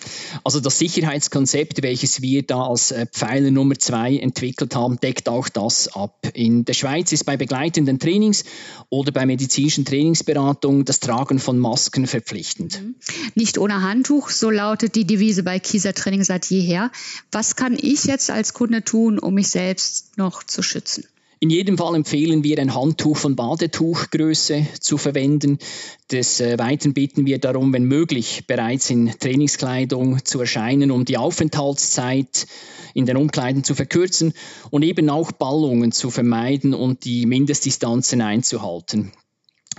Also 0.43 0.59
das 0.59 0.79
Sicherheitskonzept, 0.79 1.83
welches 1.83 2.21
wir 2.21 2.43
da 2.43 2.67
als 2.67 2.91
äh, 2.91 3.05
Pfeiler 3.11 3.51
Nummer 3.51 3.77
zwei 3.77 4.17
entwickelt 4.17 4.75
haben, 4.75 4.99
deckt 4.99 5.29
auch 5.29 5.49
das 5.49 5.87
ab. 5.95 6.27
In 6.33 6.65
der 6.65 6.73
Schweiz 6.73 7.11
ist 7.11 7.25
bei 7.25 7.37
begleitenden 7.37 7.99
Trainings 7.99 8.45
oder 8.89 9.11
bei 9.11 9.25
medizinischen 9.25 9.85
Trainingsberatungen 9.85 10.85
das 10.85 10.99
Tragen 10.99 11.39
von 11.39 11.59
Masken 11.59 12.07
verpflichtend. 12.07 12.81
Mhm. 12.81 12.95
Nicht 13.35 13.57
ohne 13.57 13.81
Handtuch, 13.81 14.29
so 14.29 14.49
lautet 14.49 14.95
die 14.95 15.05
Devise 15.05 15.43
bei 15.43 15.59
Kieser 15.59 15.93
Training 15.93 16.23
seit 16.23 16.45
jeher. 16.47 16.91
Was 17.31 17.55
kann 17.55 17.77
ich 17.79 17.94
jetzt 18.03 18.29
als 18.29 18.53
Kunde 18.53 18.83
tun, 18.83 19.17
um 19.17 19.35
mich 19.35 19.47
selbst 19.47 20.17
noch 20.17 20.43
zu 20.43 20.61
schützen? 20.61 21.05
In 21.39 21.49
jedem 21.49 21.77
Fall 21.77 21.95
empfehlen 21.95 22.43
wir, 22.43 22.59
ein 22.59 22.73
Handtuch 22.73 23.17
von 23.17 23.35
Badetuchgröße 23.35 24.65
zu 24.79 24.97
verwenden. 24.97 25.59
Des 26.11 26.39
äh, 26.39 26.57
Weiteren 26.57 26.93
bitten 26.93 27.25
wir 27.25 27.39
darum, 27.39 27.73
wenn 27.73 27.83
möglich, 27.83 28.45
bereits 28.47 28.89
in 28.89 29.11
Trainingskleidung 29.19 30.23
zu 30.25 30.39
erscheinen, 30.39 30.91
um 30.91 31.05
die 31.05 31.17
Aufenthaltszeit 31.17 32.47
in 32.93 33.05
den 33.05 33.17
Umkleiden 33.17 33.63
zu 33.63 33.75
verkürzen 33.75 34.33
und 34.71 34.83
eben 34.83 35.09
auch 35.09 35.33
Ballungen 35.33 35.91
zu 35.91 36.09
vermeiden 36.09 36.73
und 36.73 37.05
die 37.05 37.25
Mindestdistanzen 37.25 38.21
einzuhalten. 38.21 39.11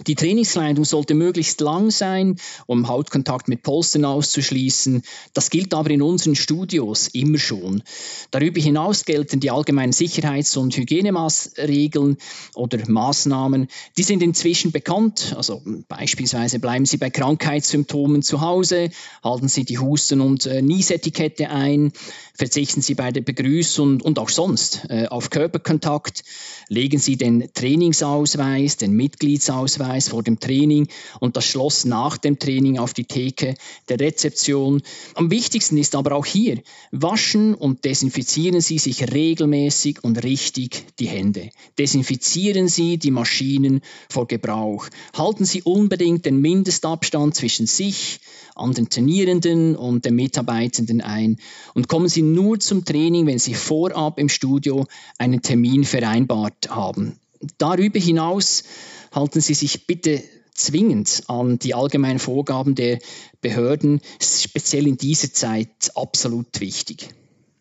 Die 0.04 0.14
Trainingskleidung 0.14 0.84
sollte 0.84 1.14
möglichst 1.14 1.60
lang 1.62 1.90
sein, 1.90 2.36
um 2.66 2.86
Hautkontakt 2.86 3.48
mit 3.48 3.62
Polstern 3.62 4.04
auszuschließen. 4.04 5.02
Das 5.32 5.48
gilt 5.48 5.72
aber 5.72 5.90
in 5.90 6.02
unseren 6.02 6.36
Studios 6.36 7.08
immer 7.08 7.38
schon. 7.38 7.82
Darüber 8.30 8.60
hinaus 8.60 9.06
gelten 9.06 9.40
die 9.40 9.50
allgemeinen 9.50 9.92
Sicherheits- 9.92 10.56
und 10.58 10.76
Hygienemaßregeln 10.76 12.18
oder 12.54 12.78
Maßnahmen. 12.86 13.68
Die 13.96 14.02
sind 14.02 14.22
inzwischen 14.22 14.70
bekannt. 14.70 15.34
Also 15.36 15.62
beispielsweise 15.88 16.58
bleiben 16.58 16.84
Sie 16.84 16.98
bei 16.98 17.08
Krankheitssymptomen 17.08 18.22
zu 18.22 18.42
Hause, 18.42 18.90
halten 19.24 19.48
Sie 19.48 19.64
die 19.64 19.78
Husten- 19.78 20.20
und 20.20 20.44
äh, 20.44 20.60
Niesetikette 20.60 21.48
ein, 21.48 21.92
verzichten 22.34 22.82
Sie 22.82 22.94
bei 22.94 23.12
der 23.12 23.22
Begrüßung 23.22 24.02
und 24.02 24.18
auch 24.18 24.28
sonst 24.28 24.82
äh, 24.90 25.06
auf 25.06 25.30
Körperkontakt, 25.30 26.22
legen 26.68 26.98
Sie 26.98 27.16
den 27.16 27.48
Trainingsausweis, 27.54 28.76
den 28.76 28.92
Mitgliedsausweis 28.92 29.85
Ausweis 29.86 30.08
vor 30.08 30.22
dem 30.22 30.40
Training 30.40 30.88
und 31.20 31.36
das 31.36 31.46
Schloss 31.46 31.84
nach 31.84 32.16
dem 32.16 32.38
Training 32.38 32.78
auf 32.78 32.94
die 32.94 33.04
Theke 33.04 33.54
der 33.88 34.00
Rezeption. 34.00 34.82
Am 35.14 35.30
wichtigsten 35.30 35.78
ist 35.78 35.94
aber 35.94 36.12
auch 36.12 36.26
hier, 36.26 36.60
waschen 36.90 37.54
und 37.54 37.84
desinfizieren 37.84 38.60
Sie 38.60 38.78
sich 38.78 39.12
regelmäßig 39.12 40.02
und 40.02 40.22
richtig 40.22 40.84
die 40.98 41.06
Hände. 41.06 41.50
Desinfizieren 41.78 42.68
Sie 42.68 42.98
die 42.98 43.10
Maschinen 43.10 43.80
vor 44.08 44.26
Gebrauch. 44.26 44.88
Halten 45.16 45.44
Sie 45.44 45.62
unbedingt 45.62 46.24
den 46.26 46.40
Mindestabstand 46.40 47.34
zwischen 47.34 47.66
sich, 47.66 48.20
anderen 48.54 48.88
Trainierenden 48.88 49.76
und 49.76 50.04
den 50.04 50.14
Mitarbeitenden 50.14 51.00
ein 51.00 51.38
und 51.74 51.88
kommen 51.88 52.08
Sie 52.08 52.22
nur 52.22 52.58
zum 52.58 52.84
Training, 52.84 53.26
wenn 53.26 53.38
Sie 53.38 53.54
vorab 53.54 54.18
im 54.18 54.28
Studio 54.28 54.86
einen 55.18 55.42
Termin 55.42 55.84
vereinbart 55.84 56.70
haben. 56.70 57.18
Darüber 57.58 57.98
hinaus 57.98 58.64
halten 59.12 59.40
Sie 59.40 59.54
sich 59.54 59.86
bitte 59.86 60.22
zwingend 60.54 61.24
an 61.28 61.58
die 61.58 61.74
allgemeinen 61.74 62.18
Vorgaben 62.18 62.74
der 62.74 62.98
Behörden, 63.40 64.00
speziell 64.20 64.86
in 64.86 64.96
dieser 64.96 65.32
Zeit 65.32 65.90
absolut 65.94 66.60
wichtig. 66.60 67.10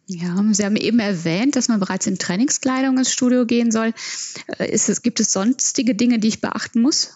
Ja, 0.07 0.43
Sie 0.51 0.63
haben 0.63 0.75
eben 0.75 1.00
erwähnt, 1.00 1.55
dass 1.55 1.67
man 1.67 1.79
bereits 1.79 2.05
in 2.05 2.19
Trainingskleidung 2.19 2.95
ins 3.00 3.12
Studio 3.12 3.47
gehen 3.47 3.71
soll. 3.71 3.91
Äh, 4.59 4.71
ist 4.71 4.88
es, 4.88 5.01
gibt 5.01 5.19
es 5.19 5.31
sonstige 5.31 5.95
Dinge, 5.95 6.19
die 6.19 6.27
ich 6.27 6.41
beachten 6.41 6.81
muss? 6.81 7.15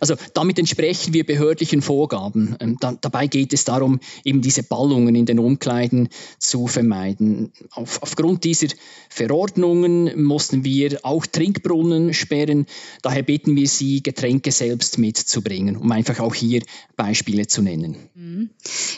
Also 0.00 0.16
damit 0.34 0.58
entsprechen 0.58 1.14
wir 1.14 1.24
behördlichen 1.24 1.80
Vorgaben. 1.80 2.56
Ähm, 2.58 2.76
da, 2.80 2.98
dabei 3.00 3.28
geht 3.28 3.52
es 3.52 3.64
darum, 3.64 4.00
eben 4.24 4.42
diese 4.42 4.64
Ballungen 4.64 5.14
in 5.14 5.26
den 5.26 5.38
Umkleiden 5.38 6.08
zu 6.38 6.66
vermeiden. 6.66 7.52
Auf, 7.70 8.02
aufgrund 8.02 8.42
dieser 8.42 8.74
Verordnungen 9.10 10.24
mussten 10.24 10.64
wir 10.64 10.98
auch 11.04 11.26
Trinkbrunnen 11.26 12.14
sperren. 12.14 12.66
Daher 13.02 13.22
bitten 13.22 13.54
wir 13.54 13.68
Sie, 13.68 14.02
Getränke 14.02 14.50
selbst 14.50 14.98
mitzubringen, 14.98 15.76
um 15.76 15.92
einfach 15.92 16.18
auch 16.18 16.34
hier 16.34 16.62
Beispiele 16.96 17.46
zu 17.46 17.62
nennen. 17.62 17.94
Mhm. 18.16 18.50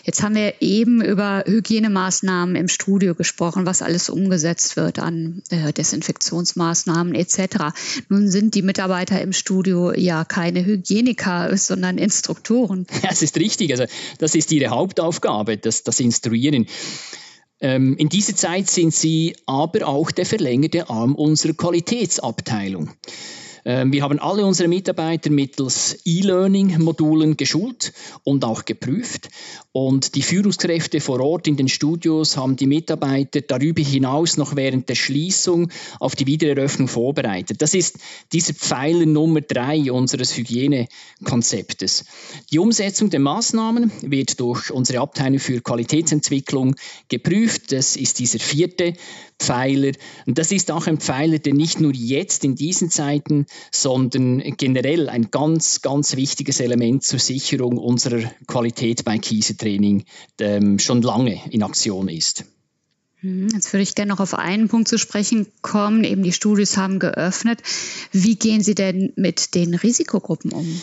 Jetzt 0.04 0.22
haben 0.22 0.36
wir 0.36 0.54
eben 0.60 1.02
über 1.02 1.44
Hygienemaßnahmen 1.46 2.56
im 2.56 2.68
Studio 2.68 3.14
gesprochen 3.14 3.25
gesprochen, 3.26 3.66
was 3.66 3.82
alles 3.82 4.08
umgesetzt 4.08 4.76
wird 4.76 5.00
an 5.00 5.42
äh, 5.50 5.72
Desinfektionsmaßnahmen 5.72 7.14
etc. 7.14 7.74
Nun 8.08 8.30
sind 8.30 8.54
die 8.54 8.62
Mitarbeiter 8.62 9.20
im 9.20 9.32
Studio 9.32 9.92
ja 9.92 10.24
keine 10.24 10.64
Hygieniker, 10.64 11.56
sondern 11.56 11.98
Instruktoren. 11.98 12.86
Ja, 13.02 13.10
es 13.12 13.22
ist 13.22 13.36
richtig. 13.36 13.70
Also 13.72 13.84
das 14.18 14.34
ist 14.34 14.50
ihre 14.52 14.70
Hauptaufgabe, 14.70 15.58
das, 15.58 15.82
das 15.82 16.00
Instruieren. 16.00 16.66
Ähm, 17.60 17.96
in 17.98 18.08
dieser 18.08 18.34
Zeit 18.34 18.70
sind 18.70 18.94
sie 18.94 19.36
aber 19.46 19.86
auch 19.86 20.10
der 20.10 20.26
verlängerte 20.26 20.88
Arm 20.88 21.14
unserer 21.14 21.52
Qualitätsabteilung. 21.52 22.90
Ähm, 23.66 23.92
wir 23.92 24.04
haben 24.04 24.20
alle 24.20 24.46
unsere 24.46 24.68
Mitarbeiter 24.68 25.28
mittels 25.28 25.98
E-Learning-Modulen 26.04 27.36
geschult 27.36 27.92
und 28.22 28.44
auch 28.44 28.64
geprüft. 28.64 29.28
Und 29.72 30.14
die 30.14 30.22
Führungskräfte 30.22 31.00
vor 31.00 31.18
Ort 31.18 31.48
in 31.48 31.56
den 31.56 31.66
Studios 31.66 32.36
haben 32.36 32.54
die 32.54 32.68
Mitarbeiter 32.68 33.40
darüber 33.40 33.82
hinaus 33.82 34.36
noch 34.36 34.54
während 34.54 34.88
der 34.88 34.94
Schließung 34.94 35.72
auf 35.98 36.14
die 36.14 36.28
Wiedereröffnung 36.28 36.86
vorbereitet. 36.86 37.60
Das 37.60 37.74
ist 37.74 37.98
dieser 38.32 38.54
Pfeiler 38.54 39.04
Nummer 39.04 39.40
drei 39.40 39.90
unseres 39.90 40.36
Hygienekonzeptes. 40.36 42.04
Die 42.52 42.60
Umsetzung 42.60 43.10
der 43.10 43.20
Maßnahmen 43.20 43.90
wird 44.02 44.38
durch 44.38 44.70
unsere 44.70 45.00
Abteilung 45.00 45.40
für 45.40 45.60
Qualitätsentwicklung 45.60 46.76
geprüft. 47.08 47.72
Das 47.72 47.96
ist 47.96 48.20
dieser 48.20 48.38
vierte 48.38 48.94
Pfeiler. 49.40 49.92
Und 50.24 50.38
das 50.38 50.52
ist 50.52 50.70
auch 50.70 50.86
ein 50.86 50.98
Pfeiler, 50.98 51.38
der 51.40 51.52
nicht 51.52 51.80
nur 51.80 51.92
jetzt 51.92 52.44
in 52.44 52.54
diesen 52.54 52.90
Zeiten, 52.90 53.46
sondern 53.70 54.42
generell 54.56 55.08
ein 55.08 55.30
ganz, 55.30 55.82
ganz 55.82 56.16
wichtiges 56.16 56.60
Element 56.60 57.04
zur 57.04 57.18
Sicherung 57.18 57.78
unserer 57.78 58.30
Qualität 58.46 59.04
bei 59.04 59.18
Kiesetraining 59.18 60.04
ähm, 60.40 60.78
schon 60.78 61.02
lange 61.02 61.40
in 61.50 61.62
Aktion 61.62 62.08
ist. 62.08 62.44
Hm, 63.20 63.48
jetzt 63.52 63.72
würde 63.72 63.82
ich 63.82 63.94
gerne 63.94 64.10
noch 64.10 64.20
auf 64.20 64.34
einen 64.34 64.68
Punkt 64.68 64.88
zu 64.88 64.98
sprechen 64.98 65.46
kommen. 65.62 66.04
Eben 66.04 66.22
die 66.22 66.32
Studios 66.32 66.76
haben 66.76 66.98
geöffnet. 66.98 67.62
Wie 68.12 68.36
gehen 68.36 68.62
Sie 68.62 68.74
denn 68.74 69.12
mit 69.16 69.54
den 69.54 69.74
Risikogruppen 69.74 70.52
um? 70.52 70.80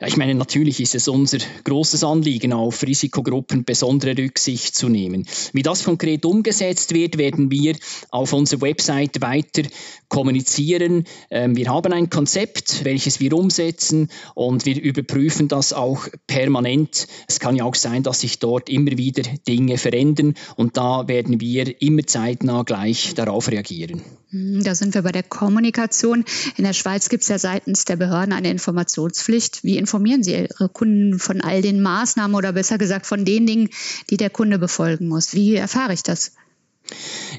Ja, 0.00 0.08
ich 0.08 0.16
meine, 0.18 0.34
natürlich 0.34 0.80
ist 0.80 0.94
es 0.94 1.08
unser 1.08 1.38
großes 1.64 2.04
Anliegen, 2.04 2.52
auf 2.52 2.82
Risikogruppen 2.82 3.64
besondere 3.64 4.16
Rücksicht 4.18 4.74
zu 4.74 4.88
nehmen. 4.88 5.26
Wie 5.52 5.62
das 5.62 5.84
konkret 5.84 6.26
umgesetzt 6.26 6.92
wird, 6.92 7.16
werden 7.16 7.50
wir 7.50 7.76
auf 8.10 8.34
unserer 8.34 8.60
Website 8.60 9.22
weiter 9.22 9.62
kommunizieren. 10.08 11.04
Ähm, 11.30 11.56
wir 11.56 11.68
haben 11.68 11.92
ein 11.92 12.10
Konzept, 12.10 12.84
welches 12.84 13.20
wir 13.20 13.32
umsetzen 13.32 14.08
und 14.34 14.66
wir 14.66 14.80
überprüfen 14.80 15.48
das 15.48 15.72
auch 15.72 16.08
permanent. 16.26 17.06
Es 17.26 17.40
kann 17.40 17.56
ja 17.56 17.64
auch 17.64 17.74
sein, 17.74 18.02
dass 18.02 18.20
sich 18.20 18.38
dort 18.38 18.68
immer 18.68 18.98
wieder 18.98 19.22
Dinge 19.48 19.78
verändern 19.78 20.34
und 20.56 20.76
da 20.76 21.08
werden 21.08 21.40
wir 21.40 21.80
immer 21.80 22.06
zeitnah 22.06 22.62
gleich 22.64 23.14
darauf 23.14 23.50
reagieren. 23.50 24.02
Hm, 24.30 24.62
da 24.62 24.74
sind 24.74 24.94
wir 24.94 25.02
bei 25.02 25.12
der 25.12 25.22
Kommunikation. 25.22 26.24
In 26.56 26.64
der 26.64 26.72
Schweiz 26.72 27.08
gibt 27.08 27.22
es 27.22 27.28
ja 27.28 27.38
seitens 27.38 27.84
der 27.84 27.96
Behörden 27.96 28.32
eine 28.32 28.50
Informationspflicht. 28.50 29.64
Wie 29.64 29.78
informieren 29.86 30.24
Sie 30.24 30.32
Ihre 30.32 30.68
Kunden 30.68 31.20
von 31.20 31.40
all 31.40 31.62
den 31.62 31.80
Maßnahmen 31.80 32.34
oder 32.34 32.52
besser 32.52 32.76
gesagt 32.76 33.06
von 33.06 33.24
den 33.24 33.46
Dingen, 33.46 33.70
die 34.10 34.16
der 34.16 34.30
Kunde 34.30 34.58
befolgen 34.58 35.06
muss? 35.06 35.32
Wie 35.32 35.54
erfahre 35.54 35.94
ich 35.94 36.02
das? 36.02 36.32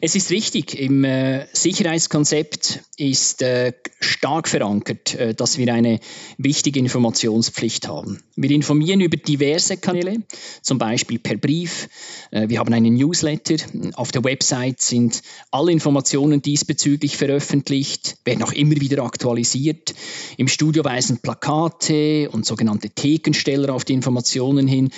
Es 0.01 0.15
ist 0.15 0.31
richtig, 0.31 0.79
im 0.79 1.03
äh, 1.03 1.45
Sicherheitskonzept 1.51 2.81
ist 2.97 3.41
äh, 3.41 3.73
stark 4.17 4.47
verankert, 4.47 5.13
äh, 5.13 5.35
dass 5.35 5.59
wir 5.59 5.71
eine 5.71 5.99
wichtige 6.37 6.79
Informationspflicht 6.79 7.87
haben. 7.87 8.19
Wir 8.35 8.49
informieren 8.49 8.99
über 9.01 9.15
diverse 9.15 9.77
Kanäle, 9.77 10.23
zum 10.63 10.79
Beispiel 10.79 11.19
per 11.19 11.37
Brief. 11.37 11.87
Äh, 12.31 12.49
wir 12.49 12.59
haben 12.59 12.73
einen 12.73 12.95
Newsletter. 12.95 13.57
Auf 13.93 14.11
der 14.11 14.23
Website 14.23 14.81
sind 14.81 15.21
alle 15.51 15.71
Informationen 15.71 16.41
diesbezüglich 16.41 17.15
veröffentlicht, 17.15 18.17
werden 18.25 18.41
auch 18.41 18.53
immer 18.53 18.81
wieder 18.81 19.03
aktualisiert. 19.03 19.93
Im 20.37 20.47
Studio 20.47 20.83
weisen 20.83 21.19
Plakate 21.19 22.29
und 22.31 22.45
sogenannte 22.45 22.89
Thekensteller 22.89 23.73
auf 23.73 23.85
die 23.85 23.93
Informationen 23.93 24.67
hin. 24.67 24.89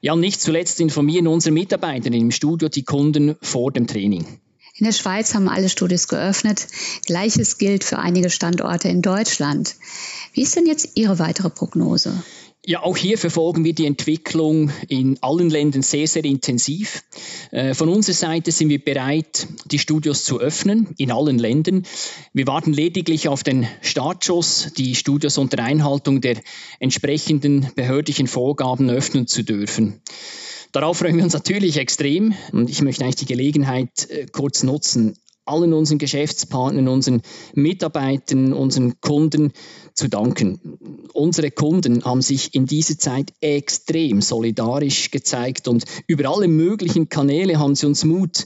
Ja, 0.00 0.14
nicht 0.14 0.40
zuletzt 0.40 0.80
informieren 0.80 1.26
unsere 1.26 1.52
Mitarbeiter 1.52 2.12
im 2.12 2.30
Studio 2.30 2.68
die 2.68 2.84
Kunden 2.84 3.34
vor 3.40 3.72
dem 3.72 3.88
Training. 3.88 4.43
In 4.76 4.86
der 4.86 4.92
Schweiz 4.92 5.34
haben 5.34 5.48
alle 5.48 5.68
Studios 5.68 6.08
geöffnet. 6.08 6.66
Gleiches 7.06 7.58
gilt 7.58 7.84
für 7.84 8.00
einige 8.00 8.28
Standorte 8.28 8.88
in 8.88 9.02
Deutschland. 9.02 9.76
Wie 10.32 10.42
ist 10.42 10.56
denn 10.56 10.66
jetzt 10.66 10.90
Ihre 10.96 11.20
weitere 11.20 11.48
Prognose? 11.48 12.24
Ja, 12.66 12.82
auch 12.82 12.96
hier 12.96 13.16
verfolgen 13.16 13.62
wir 13.62 13.72
die 13.72 13.86
Entwicklung 13.86 14.72
in 14.88 15.22
allen 15.22 15.48
Ländern 15.48 15.82
sehr, 15.82 16.08
sehr 16.08 16.24
intensiv. 16.24 17.04
Äh, 17.52 17.74
von 17.74 17.88
unserer 17.88 18.16
Seite 18.16 18.50
sind 18.50 18.68
wir 18.68 18.82
bereit, 18.82 19.46
die 19.66 19.78
Studios 19.78 20.24
zu 20.24 20.40
öffnen 20.40 20.88
in 20.96 21.12
allen 21.12 21.38
Ländern. 21.38 21.84
Wir 22.32 22.48
warten 22.48 22.72
lediglich 22.72 23.28
auf 23.28 23.44
den 23.44 23.68
Startschuss, 23.80 24.72
die 24.76 24.96
Studios 24.96 25.38
unter 25.38 25.62
Einhaltung 25.62 26.20
der 26.20 26.38
entsprechenden 26.80 27.70
behördlichen 27.76 28.26
Vorgaben 28.26 28.90
öffnen 28.90 29.28
zu 29.28 29.44
dürfen. 29.44 30.00
Darauf 30.74 30.98
freuen 30.98 31.16
wir 31.16 31.22
uns 31.22 31.34
natürlich 31.34 31.76
extrem 31.76 32.34
und 32.50 32.68
ich 32.68 32.82
möchte 32.82 33.04
eigentlich 33.04 33.14
die 33.14 33.26
Gelegenheit 33.26 34.10
äh, 34.10 34.26
kurz 34.26 34.64
nutzen, 34.64 35.14
allen 35.44 35.72
unseren 35.72 35.98
Geschäftspartnern, 35.98 36.88
unseren 36.88 37.22
Mitarbeitern, 37.54 38.52
unseren 38.52 39.00
Kunden 39.00 39.52
zu 39.94 40.08
danken. 40.08 40.58
Unsere 41.12 41.52
Kunden 41.52 42.04
haben 42.04 42.22
sich 42.22 42.56
in 42.56 42.66
dieser 42.66 42.98
Zeit 42.98 43.32
extrem 43.40 44.20
solidarisch 44.20 45.12
gezeigt 45.12 45.68
und 45.68 45.84
über 46.08 46.28
alle 46.28 46.48
möglichen 46.48 47.08
Kanäle 47.08 47.60
haben 47.60 47.76
sie 47.76 47.86
uns 47.86 48.02
Mut 48.02 48.44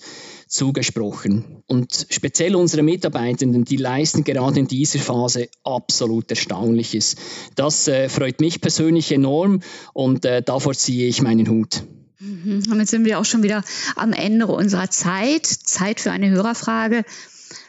zugesprochen. 0.48 1.62
Und 1.66 2.08
speziell 2.10 2.56
unsere 2.56 2.82
Mitarbeitenden, 2.82 3.64
die 3.64 3.78
leisten 3.78 4.22
gerade 4.22 4.60
in 4.60 4.68
dieser 4.68 4.98
Phase 4.98 5.48
absolut 5.64 6.28
Erstaunliches. 6.28 7.16
Das 7.54 7.88
äh, 7.88 8.10
freut 8.10 8.42
mich 8.42 8.60
persönlich 8.60 9.12
enorm 9.12 9.60
und 9.94 10.26
äh, 10.26 10.42
davor 10.42 10.74
ziehe 10.74 11.08
ich 11.08 11.22
meinen 11.22 11.48
Hut. 11.48 11.84
Mhm. 12.20 12.62
Damit 12.68 12.88
sind 12.88 13.04
wir 13.04 13.18
auch 13.18 13.24
schon 13.24 13.42
wieder 13.42 13.62
am 13.96 14.12
Ende 14.12 14.46
unserer 14.46 14.90
Zeit. 14.90 15.46
Zeit 15.46 16.00
für 16.00 16.11
eine 16.11 16.31
Hörerfrage. 16.31 17.04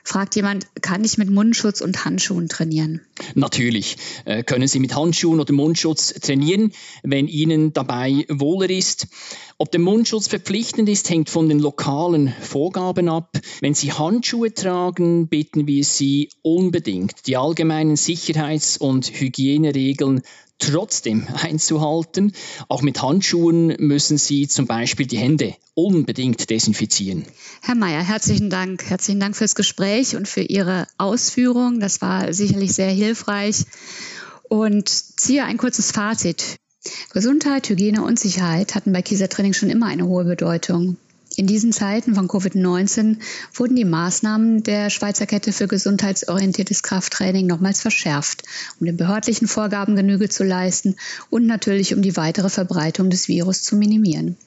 Fragt 0.03 0.35
jemand, 0.35 0.65
kann 0.81 1.03
ich 1.03 1.17
mit 1.17 1.29
Mundschutz 1.29 1.81
und 1.81 2.03
Handschuhen 2.03 2.49
trainieren? 2.49 3.01
Natürlich 3.35 3.97
äh, 4.25 4.43
können 4.43 4.67
Sie 4.67 4.79
mit 4.79 4.95
Handschuhen 4.95 5.39
oder 5.39 5.53
Mundschutz 5.53 6.13
trainieren, 6.13 6.73
wenn 7.03 7.27
Ihnen 7.27 7.73
dabei 7.73 8.25
wohler 8.27 8.69
ist. 8.69 9.07
Ob 9.61 9.73
der 9.73 9.81
Mundschutz 9.81 10.29
verpflichtend 10.29 10.87
ist, 10.87 11.09
hängt 11.09 11.29
von 11.29 11.49
den 11.49 11.59
lokalen 11.59 12.33
Vorgaben 12.39 13.09
ab. 13.09 13.37
Wenn 13.59 13.73
Sie 13.73 13.91
Handschuhe 13.91 14.53
tragen, 14.53 15.27
bitten 15.27 15.67
wir 15.67 15.83
Sie 15.83 16.29
unbedingt, 16.41 17.27
die 17.27 17.35
allgemeinen 17.35 17.97
Sicherheits- 17.97 18.77
und 18.77 19.07
Hygieneregeln 19.07 20.21
trotzdem 20.59 21.27
einzuhalten. 21.33 22.31
Auch 22.69 22.81
mit 22.81 23.01
Handschuhen 23.01 23.75
müssen 23.79 24.17
Sie 24.17 24.47
zum 24.47 24.65
Beispiel 24.65 25.07
die 25.07 25.17
Hände 25.17 25.55
unbedingt 25.73 26.49
desinfizieren. 26.49 27.25
Herr 27.61 27.75
Mayer, 27.75 28.01
herzlichen 28.01 28.49
Dank. 28.49 28.89
Herzlichen 28.89 29.19
Dank 29.19 29.35
fürs 29.35 29.55
Gespräch 29.55 30.15
und 30.15 30.29
für 30.29 30.41
Ihre 30.41 30.87
Ausführungen. 30.97 31.81
Das 31.81 31.99
war 31.99 32.31
sicherlich 32.31 32.71
sehr 32.71 32.91
hilfreich. 32.91 33.65
Und 34.43 34.87
ziehe 34.87 35.43
ein 35.43 35.57
kurzes 35.57 35.91
Fazit. 35.91 36.59
Gesundheit, 37.11 37.67
Hygiene 37.67 38.03
und 38.03 38.17
Sicherheit 38.17 38.73
hatten 38.73 38.93
bei 38.93 39.01
Kieser 39.01 39.27
Training 39.27 39.51
schon 39.51 39.69
immer 39.69 39.87
eine 39.87 40.05
hohe 40.05 40.23
Bedeutung. 40.23 40.95
In 41.35 41.45
diesen 41.45 41.73
Zeiten 41.73 42.15
von 42.15 42.29
Covid-19 42.29 43.17
wurden 43.53 43.75
die 43.75 43.83
Maßnahmen 43.83 44.63
der 44.63 44.89
Schweizer 44.89 45.25
Kette 45.25 45.51
für 45.51 45.67
gesundheitsorientiertes 45.67 46.81
Krafttraining 46.81 47.47
nochmals 47.47 47.81
verschärft, 47.81 48.43
um 48.79 48.85
den 48.85 48.95
behördlichen 48.95 49.49
Vorgaben 49.49 49.97
Genüge 49.97 50.29
zu 50.29 50.45
leisten 50.45 50.95
und 51.29 51.45
natürlich 51.45 51.93
um 51.93 52.01
die 52.01 52.15
weitere 52.15 52.49
Verbreitung 52.49 53.09
des 53.09 53.27
Virus 53.27 53.61
zu 53.61 53.75
minimieren. 53.75 54.37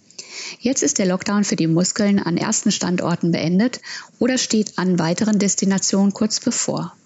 Jetzt 0.59 0.83
ist 0.83 0.99
der 0.99 1.07
Lockdown 1.07 1.45
für 1.45 1.57
die 1.57 1.67
Muskeln 1.67 2.19
an 2.19 2.39
ersten 2.39 2.73
Standorten 2.73 3.33
beendet 3.33 3.83
oder 4.19 4.39
steht 4.39 4.79
an 4.79 4.99
weiteren 4.99 5.39
Destinationen 5.39 6.15
kurz 6.15 6.41
bevor. 6.41 6.97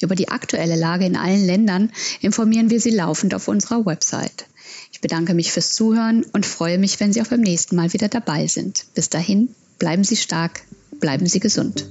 Über 0.00 0.14
die 0.14 0.28
aktuelle 0.28 0.76
Lage 0.76 1.06
in 1.06 1.16
allen 1.16 1.44
Ländern 1.44 1.90
informieren 2.20 2.70
wir 2.70 2.80
Sie 2.80 2.90
laufend 2.90 3.34
auf 3.34 3.48
unserer 3.48 3.84
Website. 3.84 4.46
Ich 4.92 5.00
bedanke 5.00 5.34
mich 5.34 5.52
fürs 5.52 5.74
Zuhören 5.74 6.24
und 6.32 6.46
freue 6.46 6.78
mich, 6.78 7.00
wenn 7.00 7.12
Sie 7.12 7.22
auch 7.22 7.28
beim 7.28 7.40
nächsten 7.40 7.76
Mal 7.76 7.92
wieder 7.92 8.08
dabei 8.08 8.46
sind. 8.46 8.86
Bis 8.94 9.08
dahin, 9.08 9.54
bleiben 9.78 10.04
Sie 10.04 10.16
stark, 10.16 10.62
bleiben 11.00 11.26
Sie 11.26 11.40
gesund. 11.40 11.86